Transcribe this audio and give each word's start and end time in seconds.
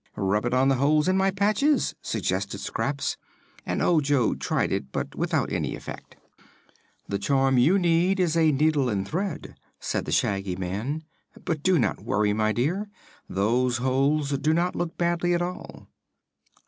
"Rub 0.15 0.45
it 0.45 0.53
on 0.55 0.67
the 0.69 0.77
holes 0.77 1.07
in 1.07 1.15
my 1.15 1.29
patches," 1.29 1.93
suggested 2.01 2.57
Scraps, 2.59 3.17
and 3.67 3.83
Ojo 3.83 4.33
tried 4.33 4.71
it, 4.71 4.91
but 4.91 5.13
without 5.13 5.51
any 5.53 5.75
effect. 5.75 6.15
"The 7.07 7.19
charm 7.19 7.59
you 7.59 7.77
need 7.77 8.19
is 8.19 8.35
a 8.35 8.51
needle 8.51 8.89
and 8.89 9.07
thread," 9.07 9.53
said 9.79 10.05
the 10.05 10.11
Shaggy 10.11 10.55
Man. 10.55 11.03
"But 11.45 11.61
do 11.61 11.77
not 11.77 12.01
worry, 12.03 12.33
my 12.33 12.51
dear; 12.51 12.89
those 13.29 13.77
holes 13.77 14.31
do 14.39 14.55
not 14.55 14.75
look 14.75 14.97
badly, 14.97 15.35
at 15.35 15.41
all." 15.43 15.87